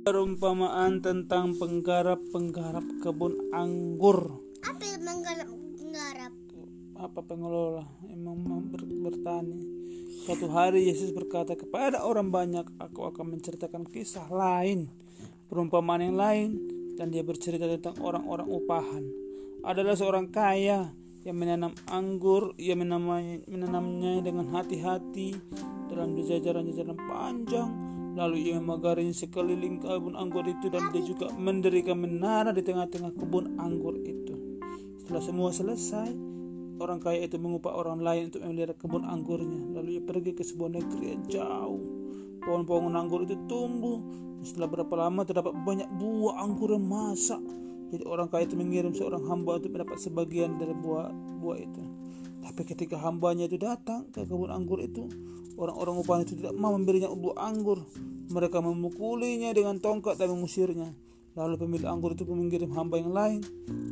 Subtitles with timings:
[0.00, 4.40] Perumpamaan tentang penggarap-penggarap kebun anggur.
[4.64, 6.32] Apa menggarap menggarap?
[6.96, 9.60] Apa pengelola emang ber- bertani.
[10.24, 14.88] Suatu hari Yesus berkata kepada orang banyak, aku akan menceritakan kisah lain,
[15.52, 16.48] perumpamaan yang lain,
[16.96, 19.04] dan dia bercerita tentang orang-orang upahan.
[19.60, 20.96] Adalah seorang kaya
[21.28, 25.36] yang menanam anggur, ia menanamnya dengan hati-hati
[25.92, 32.50] dalam jajaran-jajaran panjang, lalu ia memagarinya sekeliling kebun anggur itu dan dia juga mendirikan menara
[32.50, 34.34] di tengah-tengah kebun anggur itu.
[35.02, 36.10] Setelah semua selesai,
[36.80, 39.60] orang kaya itu mengupah orang lain untuk memelihara kebun anggurnya.
[39.76, 41.82] Lalu ia pergi ke sebuah negeri yang jauh.
[42.40, 44.00] Pohon-pohon anggur itu tumbuh.
[44.40, 47.42] Setelah berapa lama terdapat banyak buah anggur yang masak.
[47.90, 51.10] Jadi orang kaya itu mengirim seorang hamba untuk mendapat sebagian dari buah
[51.42, 51.82] buah itu.
[52.40, 55.06] Tapi ketika hambanya itu datang ke kebun anggur itu,
[55.60, 57.84] orang-orang upahan itu tidak mau memberinya buah anggur.
[58.30, 60.94] Mereka memukulinya dengan tongkat dan mengusirnya.
[61.38, 63.40] Lalu pemilik anggur itu pun mengirim hamba yang lain,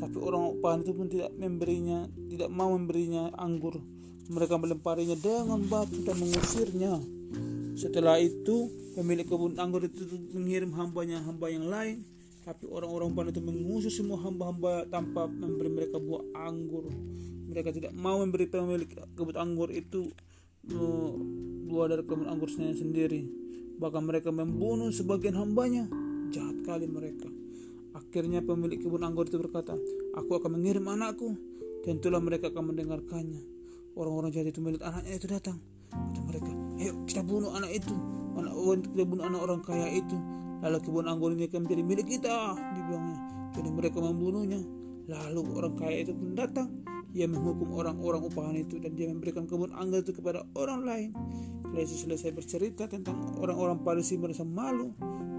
[0.00, 3.76] tapi orang upahan itu pun tidak memberinya, tidak mau memberinya anggur.
[4.26, 6.96] Mereka melemparinya dengan batu dan mengusirnya.
[7.76, 12.00] Setelah itu, pemilik kebun anggur itu mengirim hambanya hamba yang lain,
[12.46, 16.86] tapi orang-orang upahan itu mengusir semua hamba-hamba tanpa memberi mereka buah anggur.
[17.50, 20.14] Mereka tidak mau memberi pemilik kebun anggur itu
[21.66, 23.26] buah dari kebun anggurnya sendiri.
[23.82, 25.90] Bahkan mereka membunuh sebagian hambanya.
[26.30, 27.26] Jahat kali mereka.
[27.98, 29.74] Akhirnya pemilik kebun anggur itu berkata,
[30.14, 31.34] Aku akan mengirim anakku.
[31.82, 33.42] Dan itulah mereka akan mendengarkannya.
[33.98, 35.58] Orang-orang jahat itu melihat anaknya itu datang.
[35.90, 37.94] Kata mereka, ayo kita bunuh anak itu.
[38.38, 38.54] Anak
[38.94, 40.14] kita bunuh anak orang kaya itu.
[40.66, 42.58] Lalu kebun anggur ini akan menjadi milik kita.
[42.74, 43.18] Dibilangnya.
[43.54, 44.58] Jadi mereka membunuhnya.
[45.06, 46.82] Lalu orang kaya itu pun datang.
[47.14, 51.10] Ia menghukum orang-orang upahan itu dan dia memberikan kebun anggur itu kepada orang lain.
[51.62, 54.90] Setelah Yesus selesai bercerita tentang orang-orang Farisi merasa malu.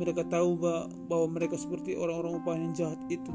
[0.00, 0.56] Mereka tahu
[1.04, 3.28] bahwa mereka seperti orang-orang upahan yang jahat itu.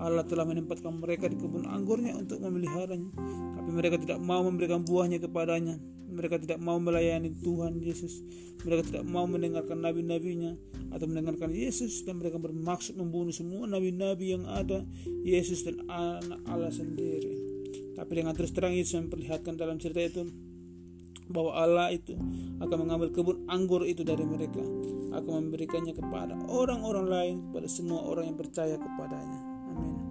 [0.00, 3.12] Allah telah menempatkan mereka di kebun anggurnya untuk memeliharanya.
[3.60, 5.76] Tapi mereka tidak mau memberikan buahnya kepadanya.
[6.10, 8.24] Mereka tidak mau melayani Tuhan Yesus.
[8.64, 10.56] Mereka tidak mau mendengarkan nabi-nabinya
[10.90, 14.82] atau mendengarkan Yesus dan mereka bermaksud membunuh semua nabi-nabi yang ada,
[15.22, 17.36] Yesus dan anak Allah sendiri.
[17.94, 20.24] Tapi dengan terus terang Yesus memperlihatkan dalam cerita itu
[21.30, 22.16] bahwa Allah itu
[22.58, 24.64] akan mengambil kebun anggur itu dari mereka,
[25.14, 29.59] akan memberikannya kepada orang-orang lain, kepada semua orang yang percaya kepadanya.
[29.70, 30.09] Amen.